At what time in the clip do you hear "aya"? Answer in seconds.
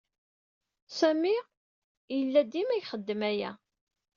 3.29-3.51